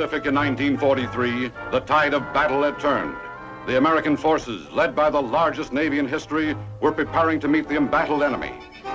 Pacific 0.00 0.24
in 0.24 0.34
1943, 0.34 1.52
the 1.70 1.80
tide 1.80 2.14
of 2.14 2.22
battle 2.32 2.62
had 2.62 2.80
turned. 2.80 3.14
The 3.66 3.76
American 3.76 4.16
forces, 4.16 4.66
led 4.70 4.96
by 4.96 5.10
the 5.10 5.20
largest 5.20 5.74
navy 5.74 5.98
in 5.98 6.08
history, 6.08 6.56
were 6.80 6.90
preparing 6.90 7.38
to 7.40 7.48
meet 7.48 7.68
the 7.68 7.76
embattled 7.76 8.22
enemy. 8.22 8.54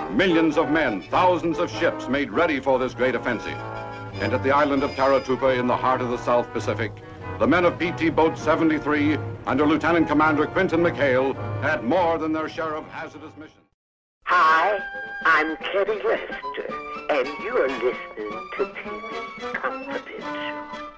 Millions 0.10 0.58
of 0.58 0.72
men, 0.72 1.04
thousands 1.04 1.60
of 1.60 1.70
ships 1.70 2.10
made 2.10 2.32
ready 2.32 2.60
for 2.60 2.80
this 2.80 2.96
great 2.96 3.14
offensive. 3.14 3.56
And 4.14 4.34
at 4.34 4.42
the 4.42 4.50
island 4.50 4.82
of 4.82 4.90
Taratupa 4.94 5.60
in 5.60 5.68
the 5.68 5.78
heart 5.78 6.02
of 6.02 6.10
the 6.10 6.18
South 6.18 6.52
Pacific, 6.52 6.92
the 7.38 7.46
men 7.46 7.66
of 7.66 7.78
PT 7.78 8.16
Boat 8.16 8.36
73 8.36 9.20
under 9.46 9.68
Lieutenant 9.68 10.08
Commander 10.08 10.48
Quinton 10.48 10.80
McHale 10.82 11.36
had 11.62 11.84
more 11.84 12.18
than 12.18 12.34
their 12.34 12.50
share 12.50 12.74
of 12.74 12.88
hazardous 12.88 13.38
missions. 13.38 13.62
Hi, 14.24 14.80
I'm 15.24 15.56
Teddy 15.58 16.02
Lester, 16.02 16.74
and 17.12 17.28
you're 17.44 17.70
listening 17.70 18.50
to 18.58 18.66
TV 18.66 19.54
Confidential. 19.54 20.95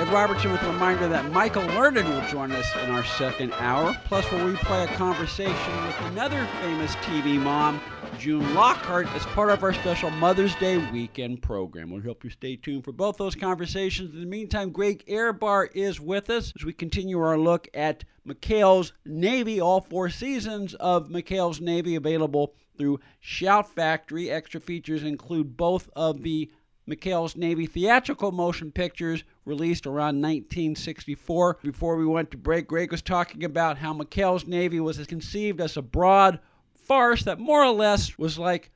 Ed 0.00 0.08
Robertson 0.08 0.50
with 0.50 0.62
a 0.62 0.72
reminder 0.72 1.06
that 1.08 1.30
Michael 1.30 1.62
Learned 1.62 1.96
will 1.96 2.26
join 2.28 2.50
us 2.52 2.66
in 2.82 2.90
our 2.90 3.04
second 3.04 3.52
hour. 3.52 3.94
Plus, 4.06 4.24
we'll 4.32 4.52
replay 4.52 4.84
a 4.90 4.94
conversation 4.96 5.86
with 5.86 6.00
another 6.06 6.48
famous 6.60 6.94
TV 6.96 7.38
mom, 7.38 7.80
June 8.18 8.54
Lockhart, 8.54 9.06
as 9.14 9.24
part 9.26 9.50
of 9.50 9.62
our 9.62 9.72
special 9.74 10.10
Mother's 10.10 10.54
Day 10.56 10.78
weekend 10.90 11.42
program. 11.42 11.90
We'll 11.90 12.02
help 12.02 12.24
you 12.24 12.30
stay 12.30 12.56
tuned 12.56 12.84
for 12.84 12.92
both 12.92 13.18
those 13.18 13.34
conversations. 13.34 14.14
In 14.14 14.20
the 14.20 14.26
meantime, 14.26 14.70
Greg 14.70 15.04
Ehrbar 15.06 15.68
is 15.74 16.00
with 16.00 16.30
us 16.30 16.52
as 16.58 16.64
we 16.64 16.72
continue 16.72 17.20
our 17.20 17.38
look 17.38 17.68
at 17.74 18.04
McHale's 18.26 18.92
Navy, 19.04 19.60
all 19.60 19.80
four 19.80 20.08
seasons 20.08 20.74
of 20.74 21.08
McHale's 21.10 21.60
Navy 21.60 21.94
available 21.94 22.54
through 22.76 23.00
Shout 23.20 23.68
Factory. 23.68 24.30
Extra 24.30 24.60
features 24.60 25.02
include 25.02 25.58
both 25.58 25.90
of 25.94 26.22
the 26.22 26.50
McHale's 26.88 27.36
Navy 27.36 27.66
theatrical 27.66 28.32
motion 28.32 28.72
pictures 28.72 29.24
released 29.44 29.86
around 29.86 30.20
1964. 30.20 31.58
Before 31.62 31.96
we 31.96 32.06
went 32.06 32.30
to 32.30 32.36
break, 32.36 32.66
Greg 32.66 32.90
was 32.90 33.02
talking 33.02 33.44
about 33.44 33.78
how 33.78 33.94
McHale's 33.94 34.46
Navy 34.46 34.80
was 34.80 35.04
conceived 35.06 35.60
as 35.60 35.76
a 35.76 35.82
broad 35.82 36.40
farce 36.74 37.22
that 37.24 37.38
more 37.38 37.62
or 37.62 37.72
less 37.72 38.18
was 38.18 38.38
like 38.38 38.70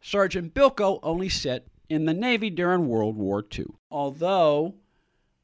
Sergeant 0.00 0.54
Bilko, 0.54 1.00
only 1.02 1.28
set 1.28 1.66
in 1.88 2.04
the 2.04 2.14
Navy 2.14 2.50
during 2.50 2.88
World 2.88 3.16
War 3.16 3.44
II. 3.56 3.66
Although 3.90 4.74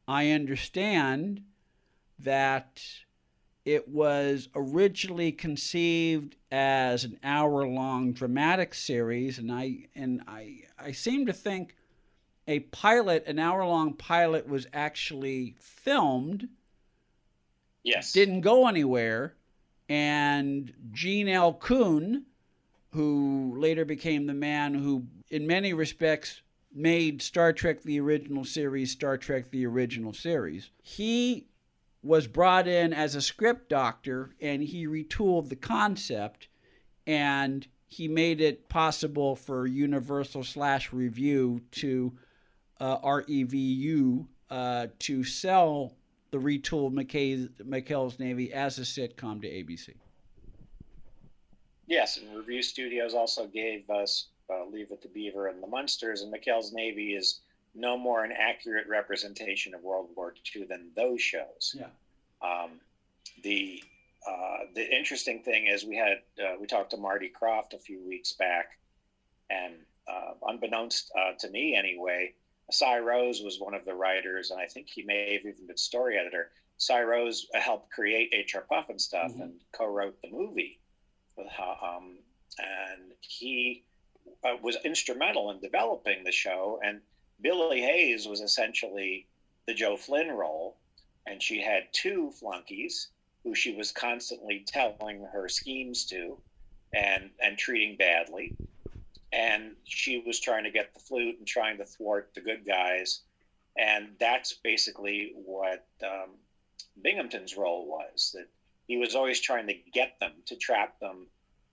I 0.07 0.31
understand 0.31 1.43
that 2.19 2.83
it 3.65 3.89
was 3.89 4.49
originally 4.55 5.33
conceived 5.33 6.37
as 6.53 7.05
an 7.05 7.19
hour-long 7.25 8.13
dramatic 8.13 8.75
series, 8.75 9.39
and 9.39 9.51
I 9.51 9.89
and 9.95 10.23
I 10.27 10.61
I 10.79 10.93
seem 10.93 11.27
to 11.27 11.33
think 11.33 11.77
a 12.47 12.61
pilot, 12.61 13.27
an 13.27 13.39
hour-long 13.39 13.95
pilot, 13.95 14.47
was 14.47 14.67
actually 14.73 15.57
filmed. 15.59 16.49
Yes. 17.83 18.13
Didn't 18.13 18.43
go 18.43 18.67
anywhere, 18.67 19.35
and 19.89 20.73
Gene 20.93 21.29
L. 21.29 21.55
Coon, 21.55 22.27
who 22.91 23.57
later 23.59 23.85
became 23.85 24.27
the 24.27 24.35
man 24.35 24.75
who, 24.75 25.07
in 25.31 25.47
many 25.47 25.73
respects, 25.73 26.43
made 26.75 27.23
Star 27.23 27.53
Trek 27.53 27.83
the 27.83 28.01
original 28.01 28.45
series 28.45 28.91
Star 28.91 29.17
Trek 29.17 29.51
the 29.51 29.65
original 29.65 30.13
series. 30.13 30.71
He 30.83 31.47
was 32.05 32.27
brought 32.27 32.69
in 32.69 32.93
as 32.93 33.15
a 33.15 33.23
script 33.23 33.71
doctor 33.71 34.35
and 34.41 34.63
he 34.63 34.87
retooled 34.87 35.49
the 35.49 35.57
concept 35.57 36.49
and 37.07 37.67
he 37.87 38.09
made 38.09 38.41
it 38.41 38.69
possible 38.69 39.35
for 39.35 39.67
Universal 39.67 40.45
slash 40.45 40.93
Revue 40.93 41.61
to 41.71 42.13
uh, 42.81 42.99
REVU 42.99 44.27
uh, 44.51 44.87
to 44.99 45.25
sell 45.25 45.97
the 46.31 46.39
retooled 46.39 46.93
McKay, 46.93 47.49
McHale's 47.63 48.19
Navy 48.19 48.53
as 48.53 48.79
a 48.79 48.83
sitcom 48.83 49.41
to 49.41 49.49
ABC. 49.49 49.95
Yes, 51.87 52.17
and 52.19 52.37
Revue 52.37 52.63
Studios 52.63 53.15
also 53.15 53.47
gave 53.47 53.89
us 53.89 54.29
uh, 54.51 54.65
Leave 54.67 54.91
It 54.91 55.01
to 55.03 55.09
Beaver 55.09 55.47
and 55.47 55.63
the 55.63 55.67
Munsters, 55.67 56.23
and 56.23 56.35
McHale's 56.35 56.73
Navy 56.73 57.15
is 57.15 57.41
no 57.75 57.97
more 57.97 58.25
an 58.25 58.33
accurate 58.33 58.87
representation 58.89 59.75
of 59.75 59.83
World 59.83 60.09
War 60.17 60.35
II 60.55 60.65
than 60.65 60.91
those 60.95 61.21
shows. 61.21 61.75
Yeah. 61.79 61.87
Um, 62.43 62.81
the 63.43 63.83
uh, 64.27 64.59
the 64.75 64.97
interesting 64.97 65.43
thing 65.43 65.67
is 65.67 65.85
we 65.85 65.97
had 65.97 66.19
uh, 66.43 66.55
we 66.61 66.67
talked 66.67 66.91
to 66.91 66.97
Marty 66.97 67.31
Krofft 67.31 67.75
a 67.75 67.79
few 67.79 68.01
weeks 68.07 68.33
back, 68.33 68.79
and 69.51 69.75
uh, 70.09 70.33
unbeknownst 70.47 71.11
uh, 71.19 71.33
to 71.41 71.51
me 71.51 71.75
anyway, 71.77 72.33
Si 72.71 72.97
Rose 72.99 73.43
was 73.43 73.59
one 73.61 73.75
of 73.75 73.85
the 73.85 73.95
writers, 73.95 74.51
and 74.51 74.61
I 74.61 74.67
think 74.67 74.89
he 74.89 75.03
may 75.03 75.35
have 75.35 75.45
even 75.45 75.67
been 75.67 75.77
story 75.77 76.17
editor. 76.19 76.51
Si 76.79 76.99
Rose 76.99 77.47
helped 77.55 77.91
create 77.91 78.31
H.R. 78.33 78.65
Pufnstuf 78.71 79.35
Mhm. 79.37 79.43
and 79.43 79.61
co-wrote 79.73 80.21
the 80.23 80.31
movie, 80.31 80.81
with 81.37 81.47
how, 81.49 81.77
um, 81.83 82.19
and 82.59 83.13
he 83.21 83.85
uh, 84.43 84.57
was 84.63 84.77
instrumental 84.85 85.51
in 85.51 85.61
developing 85.61 86.25
the 86.25 86.33
show. 86.33 86.81
And 86.85 87.01
Billie 87.41 87.83
Hayes 87.83 88.27
was 88.27 88.41
essentially 88.41 89.27
the 89.67 89.75
Joe 89.75 89.97
Flynn 89.97 90.31
role, 90.31 90.77
and 91.27 91.43
she 91.43 91.61
had 91.61 91.93
two 91.93 92.31
flunkies 92.31 93.09
who 93.43 93.55
she 93.55 93.75
was 93.75 93.93
constantly 93.93 94.65
telling 94.67 95.25
her 95.33 95.49
schemes 95.49 96.05
to, 96.07 96.39
and 96.93 97.31
and 97.41 97.59
treating 97.59 97.97
badly. 97.97 98.57
And 99.33 99.75
she 99.85 100.23
was 100.25 100.39
trying 100.39 100.65
to 100.65 100.71
get 100.71 100.95
the 100.95 101.01
flute 101.01 101.39
and 101.39 101.47
trying 101.47 101.79
to 101.79 101.85
thwart 101.85 102.31
the 102.35 102.41
good 102.41 102.65
guys. 102.65 103.23
And 103.77 104.11
that's 104.21 104.53
basically 104.53 105.33
what 105.35 105.87
um, 106.03 106.37
binghamton's 107.03 107.57
role 107.57 107.87
was 107.87 108.31
that 108.35 108.47
he 108.87 108.97
was 108.97 109.15
always 109.15 109.41
trying 109.41 109.67
to 109.67 109.75
get 109.93 110.19
them 110.21 110.33
to 110.47 110.57
trap 110.57 111.01
them 111.01 111.27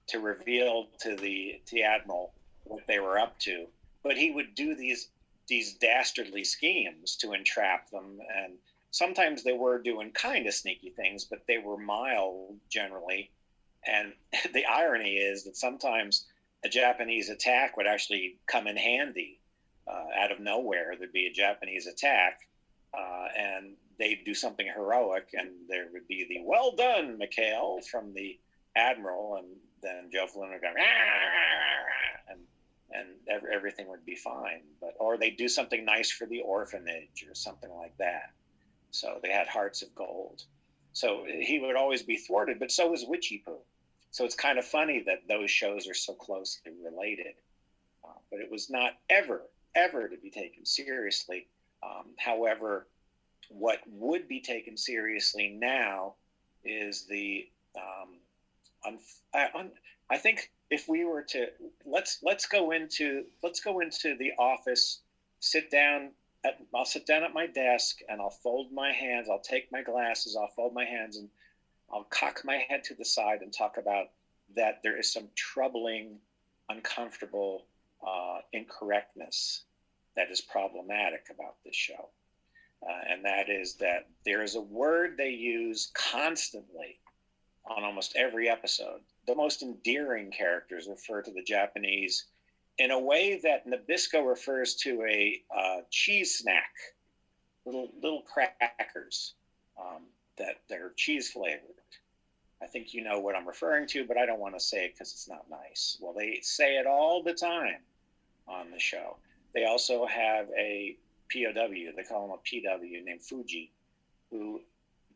to 0.08 0.20
reveal 0.20 0.88
to 1.02 1.16
the 1.16 1.62
to 1.66 1.76
the 1.76 1.84
admiral 1.84 2.34
what 2.64 2.88
they 2.88 3.00
were 3.00 3.20
up 3.20 3.38
to. 3.40 3.68
But 4.04 4.18
he 4.18 4.32
would 4.32 4.56
do 4.56 4.76
these 4.76 5.10
these 5.52 5.74
dastardly 5.74 6.44
schemes 6.44 7.16
to 7.18 7.34
entrap 7.34 7.90
them 7.92 8.20
and 8.44 8.54
sometimes 8.90 9.44
they 9.44 9.54
were 9.54 9.78
doing 9.78 10.10
kind 10.12 10.48
of 10.48 10.54
sneaky 10.54 10.90
things 10.90 11.26
but 11.26 11.46
they 11.48 11.58
were 11.60 11.78
mild 11.78 12.56
generally 12.70 13.30
and 13.86 14.14
the 14.54 14.66
irony 14.66 15.18
is 15.18 15.44
that 15.44 15.58
sometimes 15.58 16.26
a 16.64 16.70
Japanese 16.70 17.30
attack 17.30 17.78
would 17.78 17.88
actually 17.88 18.38
come 18.48 18.68
in 18.68 18.78
handy 18.78 19.40
uh, 19.88 20.06
out 20.20 20.32
of 20.32 20.40
nowhere. 20.40 20.96
There'd 20.98 21.12
be 21.12 21.28
a 21.28 21.34
Japanese 21.34 21.88
attack, 21.88 22.48
uh, 22.94 23.28
and 23.38 23.74
they'd 23.98 24.24
do 24.26 24.34
something 24.34 24.68
heroic, 24.68 25.30
and 25.34 25.50
there 25.68 25.88
would 25.92 26.08
be 26.08 26.26
the 26.28 26.42
"Well 26.44 26.76
done, 26.76 27.20
McHale" 27.20 27.84
from 27.86 28.14
the 28.14 28.38
admiral, 28.76 29.38
and 29.38 29.48
then 29.82 30.10
Joe 30.12 30.28
Flynn 30.28 30.52
would 30.52 30.62
go, 30.62 30.74
and 32.94 33.08
ev- 33.30 33.50
everything 33.52 33.88
would 33.90 34.06
be 34.06 34.16
fine. 34.16 34.62
But 34.80 34.96
or 35.00 35.18
they'd 35.18 35.38
do 35.38 35.48
something 35.48 35.86
nice 35.86 36.12
for 36.12 36.26
the 36.26 36.42
orphanage 36.42 37.26
or 37.28 37.36
something 37.36 37.72
like 37.72 37.98
that. 37.98 38.32
So 38.92 39.20
they 39.22 39.32
had 39.32 39.48
hearts 39.48 39.82
of 39.82 39.94
gold. 39.96 40.44
So 40.94 41.26
he 41.26 41.60
would 41.60 41.76
always 41.76 42.04
be 42.04 42.18
thwarted, 42.18 42.60
but 42.60 42.72
so 42.72 42.90
was 42.90 43.06
Witchiepoo. 43.06 43.60
So 44.12 44.26
it's 44.26 44.36
kind 44.36 44.60
of 44.60 44.66
funny 44.66 45.04
that 45.06 45.28
those 45.28 45.50
shows 45.50 45.88
are 45.88 45.94
so 45.94 46.14
closely 46.14 46.74
related. 46.84 47.36
Uh, 48.04 48.20
but 48.30 48.42
it 48.42 48.52
was 48.52 48.70
not 48.70 48.94
ever, 49.10 49.44
ever 49.76 50.10
to 50.10 50.18
be 50.18 50.30
taken 50.30 50.66
seriously. 50.66 51.48
Um, 51.82 52.08
however, 52.18 52.88
what 53.50 53.80
would 53.88 54.28
be 54.28 54.42
taken 54.42 54.78
seriously 54.78 55.58
now 55.60 56.16
is 56.64 57.06
the. 57.06 57.48
Um, 57.78 58.16
I, 59.34 59.70
I 60.10 60.18
think 60.18 60.52
if 60.70 60.88
we 60.88 61.06
were 61.06 61.22
to 61.24 61.48
let's 61.86 62.20
let's 62.24 62.46
go 62.46 62.72
into 62.72 63.26
let's 63.44 63.60
go 63.60 63.80
into 63.80 64.16
the 64.18 64.32
office, 64.38 65.02
sit 65.40 65.70
down. 65.72 66.12
At, 66.44 66.58
I'll 66.74 66.86
sit 66.86 67.06
down 67.06 67.24
at 67.24 67.36
my 67.36 67.46
desk 67.46 68.00
and 68.10 68.20
I'll 68.20 68.32
fold 68.32 68.72
my 68.72 68.92
hands. 68.92 69.28
I'll 69.30 69.40
take 69.40 69.72
my 69.72 69.84
glasses. 69.84 70.36
I'll 70.36 70.52
fold 70.56 70.74
my 70.74 70.86
hands 70.86 71.18
and 71.18 71.30
I'll 71.94 72.06
cock 72.06 72.42
my 72.44 72.64
head 72.68 72.84
to 72.86 72.96
the 72.96 73.06
side 73.06 73.42
and 73.42 73.54
talk 73.54 73.78
about 73.78 74.08
that 74.56 74.80
there 74.82 74.98
is 74.98 75.12
some 75.14 75.28
troubling, 75.36 76.18
uncomfortable 76.70 77.68
uh, 78.06 78.40
incorrectness 78.54 79.66
that 80.16 80.32
is 80.32 80.42
problematic 80.42 81.28
about 81.30 81.56
this 81.64 81.76
show. 81.76 82.10
Uh, 82.82 83.02
and 83.08 83.24
that 83.24 83.50
is 83.50 83.76
that 83.76 84.08
there 84.26 84.42
is 84.42 84.56
a 84.56 84.62
word 84.62 85.16
they 85.16 85.30
use 85.30 85.92
constantly 85.94 86.98
on 87.66 87.84
almost 87.84 88.16
every 88.16 88.50
episode. 88.50 89.02
The 89.28 89.36
most 89.36 89.62
endearing 89.62 90.32
characters 90.32 90.88
refer 90.90 91.22
to 91.22 91.32
the 91.32 91.44
Japanese 91.44 92.26
in 92.78 92.92
a 92.92 93.00
way 93.00 93.40
that 93.44 93.68
Nabisco 93.68 94.28
refers 94.28 94.76
to 94.76 95.04
a 95.04 95.42
uh, 95.56 95.82
cheese 95.92 96.40
snack, 96.40 96.72
little 97.66 97.90
little 98.02 98.24
crackers 98.24 99.36
um, 99.80 100.04
that 100.38 100.62
they're 100.70 100.94
cheese 100.96 101.30
flavored. 101.30 101.76
I 102.62 102.68
think 102.68 102.94
you 102.94 103.04
know 103.04 103.20
what 103.20 103.36
I'm 103.36 103.48
referring 103.48 103.88
to, 103.90 104.06
but 104.06 104.18
I 104.18 104.26
don't 104.26 104.40
want 104.40 104.56
to 104.56 104.60
say 104.60 104.86
it 104.86 104.94
because 104.94 105.12
it's 105.12 105.28
not 105.28 105.50
nice. 105.50 105.98
Well, 106.00 106.14
they 106.14 106.40
say 106.42 106.78
it 106.78 106.86
all 106.86 107.24
the 107.24 107.34
time 107.34 107.82
on 108.48 108.72
the 108.72 108.80
show. 108.80 109.18
they 109.54 109.66
also 109.66 110.06
have 110.06 110.48
a 110.58 110.98
POW, 111.32 111.92
they 111.96 112.04
call 112.04 112.26
him 112.26 112.32
a 112.32 112.38
PW 112.38 113.04
named 113.04 113.22
Fuji, 113.22 113.72
who 114.30 114.62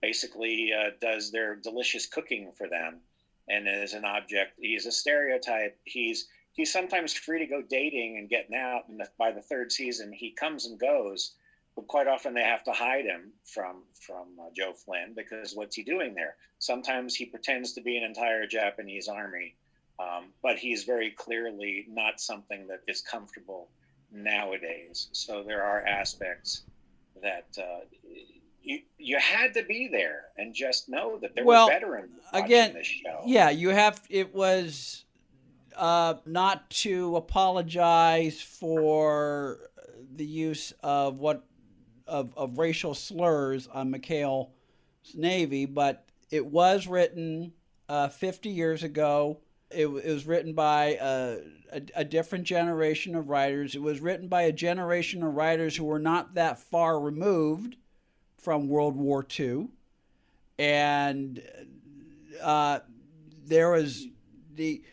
basically 0.06 0.72
uh, 0.72 0.92
does 1.02 1.32
their 1.32 1.56
delicious 1.56 2.06
cooking 2.06 2.52
for 2.56 2.68
them 2.70 3.00
and 3.50 3.68
is 3.68 3.94
an 3.94 4.06
object. 4.06 4.54
He's 4.60 4.86
a 4.86 4.92
stereotype. 4.92 5.76
He's 5.84 6.28
he's 6.54 6.72
sometimes 6.72 7.14
free 7.14 7.40
to 7.40 7.48
go 7.48 7.62
dating 7.62 8.18
and 8.18 8.30
getting 8.30 8.56
out. 8.56 8.84
And 8.88 9.02
by 9.18 9.32
the 9.32 9.42
third 9.42 9.72
season, 9.72 10.14
he 10.14 10.32
comes 10.32 10.68
and 10.68 10.80
goes. 10.80 11.34
But 11.76 11.88
quite 11.88 12.08
often 12.08 12.34
they 12.34 12.44
have 12.44 12.64
to 12.66 12.72
hide 12.72 13.06
him 13.06 13.34
from 13.44 13.84
from 14.00 14.28
uh, 14.40 14.50
Joe 14.56 14.74
Flynn 14.74 15.14
because 15.16 15.56
what's 15.56 15.76
he 15.76 15.84
doing 15.84 16.14
there? 16.14 16.36
Sometimes 16.60 17.16
he 17.16 17.26
pretends 17.26 17.74
to 17.74 17.82
be 17.82 17.98
an 17.98 18.04
entire 18.04 18.46
Japanese 18.46 19.08
army, 19.08 19.56
um, 20.00 20.34
but 20.44 20.58
he's 20.58 20.84
very 20.84 21.12
clearly 21.12 21.86
not 21.90 22.22
something 22.22 22.68
that 22.68 22.82
is 22.88 23.02
comfortable 23.02 23.70
nowadays. 24.12 25.10
So 25.12 25.44
there 25.44 25.64
are 25.64 25.86
aspects 25.86 26.64
that 27.22 27.48
uh, 27.58 27.82
you 28.66 28.80
you 28.98 29.20
had 29.20 29.54
to 29.54 29.64
be 29.64 29.88
there 29.88 30.26
and 30.38 30.54
just 30.54 30.90
know 30.90 31.18
that 31.20 31.36
there 31.36 31.46
well, 31.46 31.68
were 31.68 31.74
veterans 31.74 32.20
again. 32.34 32.74
this 32.74 32.88
show. 32.88 33.22
Yeah, 33.26 33.52
you 33.52 33.70
have. 33.70 34.02
It 34.10 34.34
was 34.34 35.06
uh, 35.78 36.16
not 36.26 36.70
to 36.72 37.16
apologize 37.16 38.42
for 38.42 39.70
the 40.14 40.26
use 40.26 40.74
of 40.82 41.20
what 41.20 41.46
of, 42.08 42.34
of 42.36 42.58
racial 42.58 42.96
slurs 42.96 43.68
on 43.68 43.94
McHale's 43.94 44.50
Navy, 45.14 45.66
but 45.66 46.08
it 46.32 46.46
was 46.46 46.88
written 46.88 47.54
uh, 47.88 48.10
50 48.10 48.50
years 48.50 48.84
ago. 48.84 49.42
It, 49.70 49.88
it 49.88 50.14
was 50.14 50.26
written 50.26 50.54
by 50.54 50.98
a, 51.02 51.38
a, 51.72 51.82
a, 51.96 52.04
different 52.04 52.46
generation 52.46 53.16
of 53.16 53.30
writers. 53.30 53.76
It 53.76 53.82
was 53.82 54.00
written 54.00 54.28
by 54.28 54.44
a 54.44 54.52
generation 54.52 55.24
of 55.24 55.34
writers 55.34 55.76
who 55.76 55.86
were 55.86 56.00
not 56.00 56.36
that 56.36 56.60
far 56.60 57.00
removed 57.00 57.76
from 58.46 58.70
World 58.70 58.96
War 58.96 59.26
II. 59.38 59.70
And 60.60 61.42
uh, 62.42 62.80
there 63.44 63.72
was 63.72 64.06
the 64.54 64.84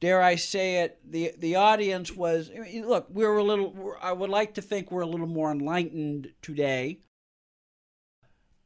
dare 0.00 0.22
I 0.22 0.34
say 0.36 0.76
it, 0.78 0.98
the 1.08 1.32
the 1.38 1.56
audience 1.56 2.10
was 2.10 2.50
look. 2.74 3.08
We 3.12 3.24
were 3.24 3.36
a 3.36 3.44
little. 3.44 3.94
I 4.00 4.12
would 4.12 4.30
like 4.30 4.54
to 4.54 4.62
think 4.62 4.90
we're 4.90 5.02
a 5.02 5.06
little 5.06 5.26
more 5.26 5.52
enlightened 5.52 6.32
today, 6.42 7.00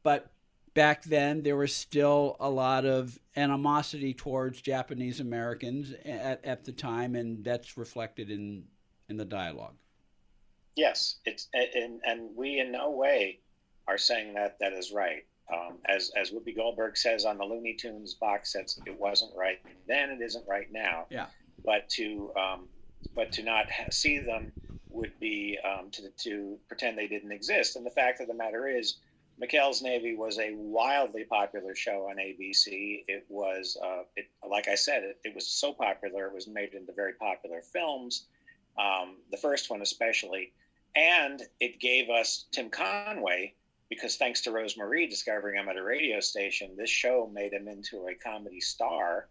but 0.01 0.31
back 0.73 1.03
then 1.03 1.43
there 1.43 1.57
was 1.57 1.75
still 1.75 2.37
a 2.39 2.49
lot 2.49 2.85
of 2.85 3.19
animosity 3.35 4.13
towards 4.13 4.61
Japanese 4.61 5.19
Americans 5.19 5.93
at, 6.05 6.43
at 6.43 6.63
the 6.63 6.71
time, 6.71 7.15
and 7.15 7.43
that's 7.43 7.77
reflected 7.77 8.31
in 8.31 8.63
in 9.09 9.17
the 9.17 9.25
dialogue. 9.25 9.75
Yes, 10.75 11.15
it's 11.25 11.47
and 11.53 12.01
and 12.05 12.35
we 12.35 12.59
in 12.59 12.71
no 12.71 12.91
way 12.91 13.39
are 13.87 13.97
saying 13.97 14.33
that 14.33 14.57
that 14.59 14.73
is 14.73 14.91
right. 14.91 15.25
Um, 15.53 15.77
as 15.87 16.11
as 16.19 16.31
Whoopi 16.31 16.55
Goldberg 16.55 16.97
says 16.97 17.25
on 17.25 17.37
the 17.37 17.45
Looney 17.45 17.75
Tunes 17.75 18.15
box 18.15 18.51
sets, 18.51 18.79
it 18.85 18.99
wasn't 18.99 19.31
right 19.35 19.59
then, 19.87 20.09
it 20.09 20.21
isn't 20.21 20.45
right 20.47 20.71
now. 20.71 21.05
Yeah. 21.09 21.27
But 21.63 21.87
to 21.89 22.31
um, 22.35 22.67
but 23.15 23.31
to 23.33 23.43
not 23.43 23.71
ha- 23.71 23.89
see 23.91 24.19
them 24.19 24.51
would 24.89 25.17
be 25.19 25.57
um, 25.63 25.91
to 25.91 26.09
to 26.09 26.57
pretend 26.67 26.97
they 26.97 27.07
didn't 27.07 27.31
exist. 27.31 27.75
And 27.75 27.85
the 27.85 27.91
fact 27.91 28.19
of 28.21 28.27
the 28.27 28.33
matter 28.33 28.67
is, 28.67 28.97
McHale's 29.41 29.81
Navy 29.81 30.15
was 30.15 30.39
a 30.39 30.53
wildly 30.55 31.25
popular 31.25 31.75
show 31.75 32.07
on 32.09 32.17
ABC. 32.17 33.03
It 33.07 33.25
was, 33.27 33.77
uh, 33.83 34.03
it, 34.15 34.27
like 34.49 34.67
I 34.67 34.75
said, 34.75 35.03
it, 35.03 35.19
it 35.25 35.35
was 35.35 35.47
so 35.47 35.73
popular 35.73 36.27
it 36.27 36.33
was 36.33 36.47
made 36.47 36.73
into 36.73 36.93
very 36.93 37.13
popular 37.13 37.61
films. 37.61 38.27
Um, 38.79 39.17
the 39.31 39.37
first 39.37 39.69
one 39.69 39.81
especially, 39.81 40.53
and 40.95 41.41
it 41.59 41.79
gave 41.79 42.09
us 42.09 42.45
Tim 42.51 42.69
Conway 42.69 43.53
because 43.89 44.15
thanks 44.15 44.41
to 44.41 44.51
Rose 44.51 44.77
Marie 44.77 45.07
discovering 45.07 45.57
him 45.57 45.69
at 45.69 45.77
a 45.77 45.83
radio 45.83 46.19
station, 46.19 46.75
this 46.75 46.89
show 46.89 47.29
made 47.33 47.53
him 47.53 47.67
into 47.67 48.07
a 48.07 48.15
comedy 48.15 48.59
star. 48.59 49.27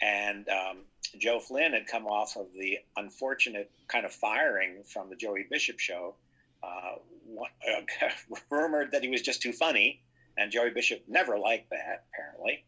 And 0.00 0.48
um, 0.48 0.78
Joe 1.18 1.40
Flynn 1.40 1.72
had 1.72 1.86
come 1.86 2.06
off 2.06 2.36
of 2.36 2.46
the 2.58 2.78
unfortunate 2.96 3.70
kind 3.88 4.06
of 4.06 4.12
firing 4.12 4.82
from 4.84 5.10
the 5.10 5.16
Joey 5.16 5.46
Bishop 5.50 5.78
show, 5.78 6.14
uh, 6.62 6.96
uh, 7.40 8.08
rumored 8.50 8.92
that 8.92 9.02
he 9.02 9.08
was 9.08 9.22
just 9.22 9.42
too 9.42 9.52
funny, 9.52 10.00
and 10.38 10.50
Joey 10.50 10.70
Bishop 10.70 11.02
never 11.06 11.38
liked 11.38 11.70
that 11.70 12.04
apparently. 12.12 12.64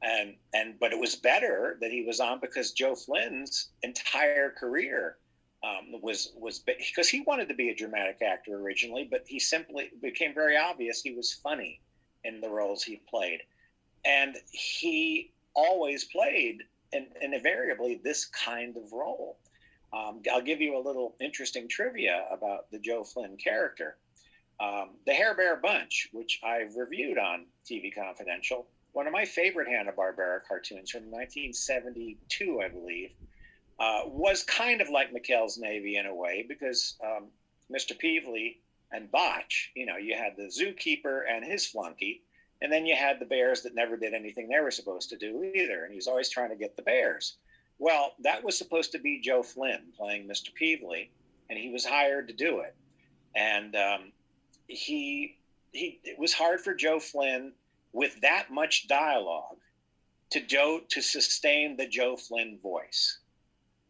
And 0.00 0.36
and 0.54 0.78
but 0.78 0.92
it 0.92 1.00
was 1.00 1.16
better 1.16 1.76
that 1.80 1.90
he 1.90 2.04
was 2.04 2.20
on 2.20 2.38
because 2.40 2.70
Joe 2.70 2.94
Flynn's 2.94 3.70
entire 3.82 4.50
career 4.50 5.16
um, 5.62 6.00
was 6.02 6.32
was 6.36 6.60
because 6.60 7.08
he 7.08 7.20
wanted 7.20 7.48
to 7.48 7.54
be 7.54 7.70
a 7.70 7.74
dramatic 7.74 8.18
actor 8.22 8.56
originally, 8.56 9.06
but 9.10 9.24
he 9.26 9.38
simply 9.38 9.90
became 10.00 10.34
very 10.34 10.56
obvious 10.56 11.00
he 11.00 11.14
was 11.14 11.32
funny 11.32 11.80
in 12.24 12.40
the 12.40 12.48
roles 12.48 12.82
he 12.82 13.00
played, 13.08 13.40
and 14.04 14.36
he 14.52 15.32
always 15.54 16.04
played 16.04 16.62
and, 16.92 17.06
invariably 17.20 18.00
this 18.02 18.26
kind 18.26 18.76
of 18.76 18.92
role. 18.92 19.38
Um, 19.92 20.20
I'll 20.32 20.42
give 20.42 20.60
you 20.60 20.76
a 20.76 20.82
little 20.84 21.16
interesting 21.20 21.66
trivia 21.68 22.26
about 22.30 22.70
the 22.70 22.78
Joe 22.78 23.04
Flynn 23.04 23.36
character. 23.36 23.96
Um, 24.60 24.96
the 25.06 25.14
Hair 25.14 25.34
Bear 25.36 25.56
Bunch, 25.56 26.08
which 26.12 26.40
I've 26.44 26.74
reviewed 26.76 27.16
on 27.16 27.46
TV 27.68 27.94
Confidential, 27.94 28.66
one 28.92 29.06
of 29.06 29.12
my 29.12 29.24
favorite 29.24 29.68
Hanna 29.68 29.92
Barbera 29.92 30.40
cartoons 30.46 30.90
from 30.90 31.02
1972, 31.10 32.60
I 32.62 32.68
believe 32.68 33.10
uh, 33.78 34.02
was 34.06 34.42
kind 34.42 34.80
of 34.80 34.88
like 34.88 35.12
McHale's 35.12 35.58
Navy 35.58 35.96
in 35.96 36.06
a 36.06 36.14
way 36.14 36.44
because 36.48 36.96
um, 37.04 37.26
Mr. 37.72 37.98
Peevely 37.98 38.56
and 38.90 39.10
Botch, 39.10 39.70
you 39.74 39.86
know, 39.86 39.96
you 39.96 40.16
had 40.16 40.36
the 40.36 40.44
zookeeper 40.44 41.22
and 41.30 41.44
his 41.44 41.66
flunky, 41.66 42.22
and 42.60 42.72
then 42.72 42.86
you 42.86 42.96
had 42.96 43.20
the 43.20 43.26
bears 43.26 43.62
that 43.62 43.74
never 43.74 43.96
did 43.96 44.14
anything 44.14 44.48
they 44.48 44.60
were 44.60 44.70
supposed 44.70 45.10
to 45.10 45.16
do 45.16 45.44
either, 45.54 45.84
and 45.84 45.92
he 45.92 45.96
was 45.96 46.08
always 46.08 46.28
trying 46.28 46.50
to 46.50 46.56
get 46.56 46.76
the 46.76 46.82
bears. 46.82 47.36
Well, 47.78 48.14
that 48.20 48.42
was 48.42 48.58
supposed 48.58 48.92
to 48.92 48.98
be 48.98 49.20
Joe 49.20 49.42
Flynn 49.42 49.92
playing 49.96 50.26
Mr. 50.26 50.48
Peevely, 50.60 51.10
and 51.48 51.58
he 51.58 51.70
was 51.70 51.84
hired 51.84 52.26
to 52.28 52.34
do 52.34 52.60
it. 52.60 52.74
And 53.36 53.76
um, 53.76 54.12
he 54.66 55.36
he 55.72 56.00
it 56.02 56.18
was 56.18 56.32
hard 56.32 56.60
for 56.60 56.74
Joe 56.74 56.98
Flynn 56.98 57.52
with 57.92 58.20
that 58.22 58.50
much 58.50 58.88
dialogue 58.88 59.58
to 60.30 60.40
Joe 60.40 60.80
to 60.88 61.00
sustain 61.00 61.76
the 61.76 61.86
Joe 61.86 62.16
Flynn 62.16 62.58
voice. 62.62 63.18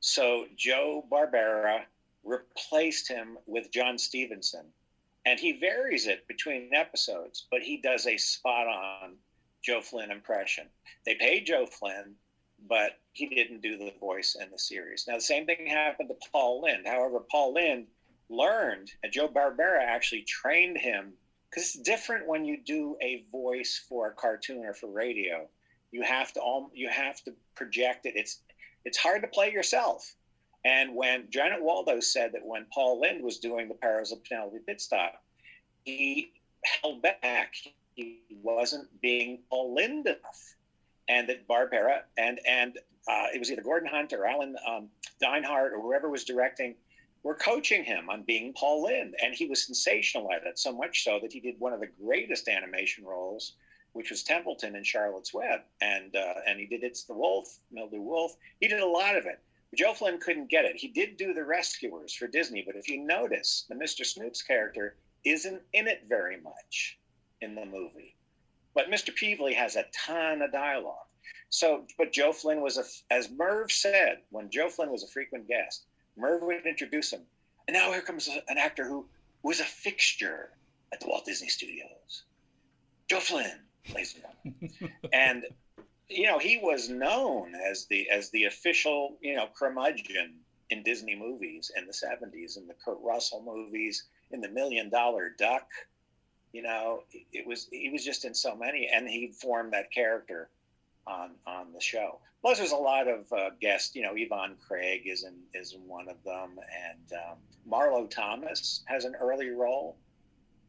So 0.00 0.46
Joe 0.56 1.04
Barbera 1.10 1.84
replaced 2.24 3.08
him 3.08 3.38
with 3.46 3.70
John 3.70 3.98
Stephenson. 3.98 4.66
And 5.26 5.38
he 5.38 5.52
varies 5.52 6.06
it 6.06 6.26
between 6.26 6.72
episodes, 6.72 7.46
but 7.50 7.62
he 7.62 7.76
does 7.76 8.06
a 8.06 8.16
spot 8.16 8.66
on 8.66 9.16
Joe 9.62 9.82
Flynn 9.82 10.10
impression. 10.10 10.66
They 11.04 11.16
paid 11.16 11.46
Joe 11.46 11.66
Flynn, 11.66 12.14
but 12.66 13.00
he 13.12 13.26
didn't 13.26 13.60
do 13.60 13.76
the 13.76 13.92
voice 14.00 14.36
in 14.40 14.50
the 14.50 14.58
series. 14.58 15.06
Now, 15.06 15.16
the 15.16 15.20
same 15.20 15.44
thing 15.44 15.66
happened 15.66 16.08
to 16.08 16.30
Paul 16.30 16.62
Lynde. 16.62 16.86
However, 16.86 17.20
Paul 17.20 17.54
Lynde 17.54 17.88
learned, 18.28 18.90
and 19.02 19.12
Joe 19.12 19.28
Barbera 19.28 19.80
actually 19.80 20.22
trained 20.22 20.78
him 20.78 21.12
because 21.50 21.74
it's 21.74 21.78
different 21.82 22.26
when 22.26 22.44
you 22.44 22.56
do 22.56 22.96
a 23.02 23.24
voice 23.30 23.84
for 23.88 24.08
a 24.08 24.12
cartoon 24.12 24.64
or 24.64 24.74
for 24.74 24.88
radio. 24.88 25.48
You 25.90 26.02
have 26.02 26.32
to 26.34 26.40
all 26.40 26.70
you 26.74 26.88
have 26.88 27.22
to 27.24 27.32
project 27.54 28.06
it. 28.06 28.14
It's 28.16 28.40
it's 28.84 28.98
hard 28.98 29.22
to 29.22 29.28
play 29.28 29.52
yourself. 29.52 30.14
And 30.64 30.94
when 30.94 31.30
Janet 31.30 31.62
Waldo 31.62 32.00
said 32.00 32.32
that 32.32 32.44
when 32.44 32.66
Paul 32.72 33.00
Lynde 33.00 33.22
was 33.22 33.38
doing 33.38 33.68
the 33.68 33.74
Perils 33.74 34.12
of 34.12 34.22
Penelope 34.24 34.58
Pitstop, 34.68 35.12
he 35.84 36.32
held 36.82 37.02
back. 37.02 37.54
He 37.94 38.22
wasn't 38.42 38.88
being 39.00 39.40
Paul 39.48 39.74
Lynde 39.74 40.06
enough. 40.06 40.54
And 41.08 41.28
that 41.28 41.48
Barbera 41.48 42.00
and 42.18 42.38
and 42.46 42.78
uh, 43.08 43.28
it 43.34 43.38
was 43.38 43.50
either 43.50 43.62
Gordon 43.62 43.88
Hunt 43.88 44.12
or 44.12 44.26
Alan 44.26 44.56
um, 44.68 44.90
Dinehart 45.22 45.72
or 45.72 45.80
whoever 45.80 46.10
was 46.10 46.24
directing 46.24 46.74
were 47.22 47.34
coaching 47.34 47.82
him 47.82 48.10
on 48.10 48.22
being 48.24 48.52
Paul 48.52 48.84
Lynde, 48.84 49.14
and 49.22 49.34
he 49.34 49.46
was 49.46 49.64
sensational 49.64 50.30
at 50.32 50.46
it. 50.46 50.58
So 50.58 50.70
much 50.70 51.04
so 51.04 51.18
that 51.22 51.32
he 51.32 51.40
did 51.40 51.54
one 51.58 51.72
of 51.72 51.80
the 51.80 51.88
greatest 52.04 52.48
animation 52.48 53.04
roles 53.04 53.54
which 53.98 54.10
was 54.10 54.22
Templeton 54.22 54.76
in 54.76 54.84
Charlotte's 54.84 55.34
Web, 55.34 55.62
and 55.80 56.14
uh, 56.14 56.34
and 56.46 56.60
he 56.60 56.66
did 56.66 56.84
It's 56.84 57.02
the 57.02 57.14
Wolf, 57.14 57.58
Mildew 57.72 58.00
Wolf. 58.00 58.36
He 58.60 58.68
did 58.68 58.78
a 58.78 58.86
lot 58.86 59.16
of 59.16 59.26
it. 59.26 59.40
Joe 59.74 59.92
Flynn 59.92 60.18
couldn't 60.20 60.50
get 60.50 60.64
it. 60.64 60.76
He 60.76 60.86
did 60.86 61.16
do 61.16 61.34
The 61.34 61.44
Rescuers 61.44 62.14
for 62.14 62.28
Disney, 62.28 62.62
but 62.64 62.76
if 62.76 62.88
you 62.88 63.04
notice, 63.04 63.66
the 63.68 63.74
Mr. 63.74 64.02
Snoops 64.02 64.46
character 64.46 64.94
isn't 65.24 65.60
in 65.72 65.88
it 65.88 66.04
very 66.08 66.40
much 66.40 67.00
in 67.40 67.56
the 67.56 67.66
movie. 67.66 68.14
But 68.72 68.88
Mr. 68.88 69.12
Peevely 69.12 69.52
has 69.56 69.74
a 69.74 69.86
ton 69.92 70.42
of 70.42 70.52
dialogue. 70.52 71.08
So, 71.50 71.84
but 71.98 72.12
Joe 72.12 72.30
Flynn 72.30 72.60
was 72.60 72.78
a, 72.78 72.84
as 73.12 73.32
Merv 73.32 73.72
said, 73.72 74.18
when 74.30 74.48
Joe 74.48 74.68
Flynn 74.68 74.92
was 74.92 75.02
a 75.02 75.08
frequent 75.08 75.48
guest, 75.48 75.86
Merv 76.16 76.42
would 76.42 76.66
introduce 76.66 77.12
him. 77.12 77.22
And 77.66 77.74
now 77.74 77.90
here 77.90 78.00
comes 78.00 78.28
an 78.28 78.58
actor 78.58 78.86
who 78.86 79.06
was 79.42 79.58
a 79.58 79.64
fixture 79.64 80.50
at 80.92 81.00
the 81.00 81.08
Walt 81.08 81.24
Disney 81.24 81.48
Studios. 81.48 82.22
Joe 83.08 83.20
Flynn, 83.20 83.60
and 85.12 85.44
you 86.08 86.24
know 86.24 86.38
he 86.38 86.58
was 86.62 86.88
known 86.88 87.54
as 87.54 87.86
the 87.86 88.08
as 88.10 88.30
the 88.30 88.44
official 88.44 89.16
you 89.20 89.36
know 89.36 89.48
curmudgeon 89.58 90.34
in 90.70 90.82
Disney 90.82 91.14
movies 91.14 91.70
in 91.76 91.86
the 91.86 91.92
70s, 91.92 92.56
in 92.56 92.66
the 92.66 92.74
Kurt 92.84 92.98
Russell 93.02 93.42
movies, 93.42 94.04
in 94.30 94.40
the 94.40 94.48
Million 94.48 94.90
Dollar 94.90 95.30
Duck. 95.38 95.66
You 96.52 96.62
know, 96.62 97.02
it 97.32 97.46
was 97.46 97.68
he 97.70 97.90
was 97.90 98.04
just 98.04 98.24
in 98.24 98.34
so 98.34 98.56
many, 98.56 98.88
and 98.92 99.08
he 99.08 99.28
formed 99.28 99.72
that 99.72 99.92
character 99.92 100.48
on 101.06 101.32
on 101.46 101.72
the 101.72 101.80
show. 101.80 102.20
Plus, 102.40 102.58
there's 102.58 102.72
a 102.72 102.76
lot 102.76 103.08
of 103.08 103.30
uh, 103.32 103.50
guests. 103.60 103.94
You 103.94 104.02
know, 104.02 104.12
Yvonne 104.14 104.56
Craig 104.66 105.02
is 105.06 105.24
in 105.24 105.34
is 105.54 105.74
in 105.74 105.86
one 105.86 106.08
of 106.08 106.22
them, 106.24 106.58
and 106.58 107.12
um, 107.12 107.38
Marlo 107.70 108.08
Thomas 108.08 108.82
has 108.86 109.04
an 109.04 109.14
early 109.14 109.50
role 109.50 109.96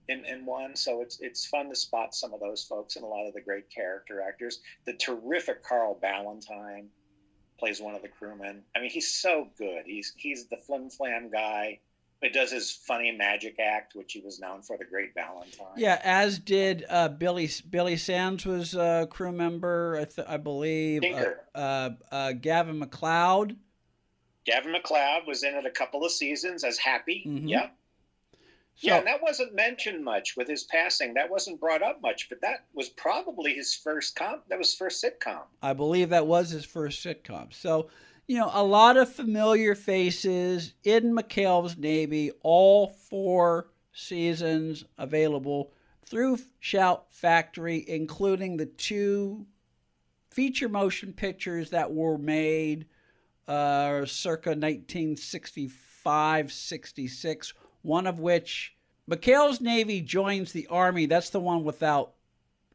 in, 0.09 0.25
in 0.25 0.45
one. 0.45 0.75
So 0.75 1.01
it's 1.01 1.19
it's 1.21 1.45
fun 1.45 1.69
to 1.69 1.75
spot 1.75 2.13
some 2.13 2.33
of 2.33 2.39
those 2.39 2.63
folks 2.63 2.95
and 2.95 3.05
a 3.05 3.07
lot 3.07 3.27
of 3.27 3.33
the 3.33 3.41
great 3.41 3.69
character 3.69 4.21
actors. 4.21 4.59
The 4.85 4.93
terrific 4.93 5.63
Carl 5.63 5.97
Ballantine 6.01 6.89
plays 7.57 7.79
one 7.79 7.95
of 7.95 8.01
the 8.01 8.07
crewmen. 8.07 8.63
I 8.75 8.79
mean, 8.79 8.89
he's 8.89 9.13
so 9.13 9.47
good. 9.57 9.83
He's 9.85 10.13
he's 10.17 10.47
the 10.47 10.57
flim 10.57 10.89
flam 10.89 11.29
guy. 11.29 11.79
It 12.21 12.33
does 12.33 12.51
his 12.51 12.69
funny 12.69 13.13
magic 13.13 13.59
act, 13.61 13.95
which 13.95 14.11
he 14.11 14.19
was 14.19 14.41
known 14.41 14.61
for, 14.61 14.77
the 14.77 14.83
Great 14.83 15.15
Ballantine. 15.15 15.67
Yeah, 15.77 16.01
as 16.03 16.37
did 16.37 16.83
uh, 16.89 17.07
Billy 17.07 17.49
Billy 17.69 17.95
Sands 17.95 18.45
was 18.45 18.75
a 18.75 19.07
crew 19.09 19.31
member, 19.31 19.97
I, 20.01 20.03
th- 20.03 20.27
I 20.27 20.35
believe. 20.35 21.01
Uh, 21.05 21.57
uh, 21.57 21.89
uh, 22.11 22.31
Gavin 22.33 22.77
MacLeod. 22.77 23.55
Gavin 24.45 24.73
MacLeod 24.73 25.27
was 25.27 25.43
in 25.43 25.53
it 25.53 25.65
a 25.65 25.69
couple 25.69 26.03
of 26.03 26.11
seasons 26.11 26.65
as 26.65 26.77
Happy. 26.77 27.23
Mm-hmm. 27.25 27.47
Yeah. 28.79 28.93
So, 28.93 28.97
and 28.99 29.07
that 29.07 29.21
wasn't 29.21 29.55
mentioned 29.55 30.03
much 30.03 30.37
with 30.37 30.47
his 30.47 30.63
passing. 30.63 31.13
That 31.13 31.29
wasn't 31.29 31.59
brought 31.59 31.81
up 31.81 32.01
much, 32.01 32.29
but 32.29 32.41
that 32.41 32.65
was 32.73 32.89
probably 32.89 33.53
his 33.53 33.75
first 33.75 34.15
comp. 34.15 34.47
That 34.47 34.57
was 34.57 34.73
first 34.73 35.03
sitcom. 35.03 35.41
I 35.61 35.73
believe 35.73 36.09
that 36.09 36.27
was 36.27 36.49
his 36.49 36.65
first 36.65 37.03
sitcom. 37.03 37.53
So, 37.53 37.89
you 38.27 38.37
know, 38.37 38.49
a 38.53 38.63
lot 38.63 38.95
of 38.95 39.13
familiar 39.13 39.75
faces 39.75 40.73
in 40.83 41.15
McHale's 41.15 41.77
Navy. 41.77 42.31
All 42.41 42.87
four 42.87 43.67
seasons 43.91 44.85
available 44.97 45.73
through 46.03 46.37
Shout 46.59 47.11
Factory, 47.11 47.83
including 47.87 48.57
the 48.57 48.65
two 48.65 49.45
feature 50.31 50.69
motion 50.69 51.11
pictures 51.11 51.71
that 51.71 51.91
were 51.91 52.17
made 52.17 52.85
uh, 53.47 54.05
circa 54.05 54.49
1965 54.49 56.51
66 56.51 57.53
one 57.81 58.07
of 58.07 58.19
which 58.19 58.75
McHale's 59.09 59.61
Navy 59.61 60.01
joins 60.01 60.51
the 60.51 60.67
Army. 60.67 61.05
That's 61.05 61.29
the 61.29 61.39
one 61.39 61.63
without 61.63 62.13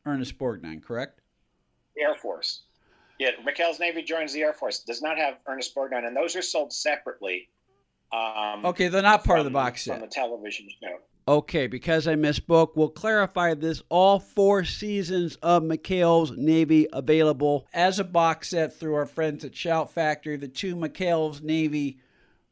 Ernest 0.04 0.38
Borgnine, 0.38 0.82
correct? 0.82 1.20
The 1.96 2.02
Air 2.02 2.14
Force. 2.14 2.62
Yeah, 3.18 3.30
McHale's 3.46 3.78
Navy 3.78 4.02
joins 4.02 4.32
the 4.32 4.42
Air 4.42 4.52
Force. 4.52 4.80
Does 4.80 5.00
not 5.00 5.16
have 5.16 5.38
Ernest 5.46 5.74
Borgnine, 5.74 6.06
and 6.06 6.16
those 6.16 6.34
are 6.34 6.42
sold 6.42 6.72
separately. 6.72 7.48
Um, 8.12 8.66
okay, 8.66 8.88
they're 8.88 9.02
not 9.02 9.24
part 9.24 9.38
from, 9.38 9.46
of 9.46 9.52
the 9.52 9.56
box 9.56 9.84
set. 9.84 9.98
From 9.98 10.08
the 10.08 10.12
television 10.12 10.68
show. 10.82 10.98
Okay, 11.26 11.68
because 11.68 12.06
I 12.06 12.16
misspoke, 12.16 12.76
we'll 12.76 12.90
clarify 12.90 13.54
this. 13.54 13.82
All 13.88 14.18
four 14.18 14.64
seasons 14.64 15.36
of 15.36 15.62
McHale's 15.62 16.32
Navy 16.36 16.86
available 16.92 17.66
as 17.72 17.98
a 17.98 18.04
box 18.04 18.50
set 18.50 18.78
through 18.78 18.94
our 18.94 19.06
friends 19.06 19.42
at 19.44 19.56
Shout 19.56 19.90
Factory. 19.90 20.36
The 20.36 20.48
two 20.48 20.76
McHale's 20.76 21.40
Navy 21.40 21.98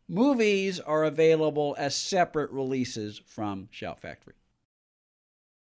Movies 0.08 0.80
are 0.80 1.04
available 1.04 1.76
as 1.78 1.94
separate 1.94 2.50
releases 2.50 3.20
from 3.24 3.68
Shout 3.70 4.00
Factory. 4.00 4.34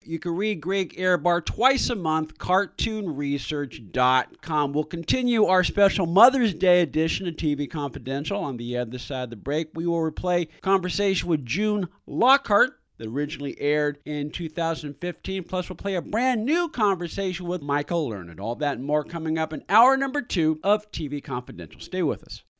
You 0.02 0.18
can 0.18 0.38
read 0.38 0.62
Greg 0.62 0.96
Ehrbar 0.96 1.46
twice 1.46 1.90
a 1.90 1.96
month, 1.96 2.38
cartoonresearch.com. 2.38 4.74
We'll 4.74 4.86
continue 4.86 5.44
our 5.46 5.66
special 5.66 6.06
Mother's 6.06 6.54
Day 6.54 6.82
edition 6.82 7.28
of 7.28 7.36
TV 7.36 7.70
Confidential 7.70 8.40
on 8.40 8.56
the 8.56 8.78
other 8.78 8.98
side 8.98 9.26
of 9.26 9.32
the 9.32 9.36
break. 9.36 9.72
We 9.74 9.86
will 9.86 10.10
replay 10.10 10.48
conversation 10.62 11.28
with 11.28 11.46
June 11.46 11.90
Lockhart 12.08 12.80
that 12.98 13.10
originally 13.10 13.60
aired 13.60 14.00
in 14.06 14.32
2015. 14.32 15.44
Plus, 15.44 15.68
we'll 15.68 15.76
play 15.76 15.96
a 15.96 16.02
brand 16.02 16.46
new 16.46 16.70
conversation 16.70 17.46
with 17.46 17.62
Michael 17.62 18.08
Learned. 18.08 18.40
All 18.40 18.56
that 18.56 18.78
and 18.78 18.86
more 18.86 19.04
coming 19.04 19.38
up 19.38 19.52
in 19.52 19.66
hour 19.68 19.98
number 19.98 20.22
two 20.22 20.62
of 20.64 20.90
TV 20.92 21.22
Confidential. 21.22 21.82
Stay 21.82 22.04
with 22.04 22.24
us. 22.24 22.44